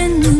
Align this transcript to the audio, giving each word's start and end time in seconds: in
in 0.00 0.39